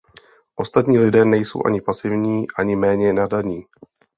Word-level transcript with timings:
Ostatní 0.55 0.99
lidé 0.99 1.25
nejsou 1.25 1.61
ani 1.65 1.81
pasivní, 1.81 2.45
ani 2.57 2.75
méně 2.75 3.13
nadaní. 3.13 3.65